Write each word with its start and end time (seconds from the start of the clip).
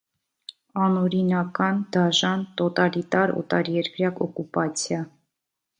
Անօրինական, 0.85 1.83
դաժան, 1.97 2.47
տոտալիտար 2.63 3.35
օտարերկրյա 3.43 4.13
օկուպացիա։ 4.29 5.07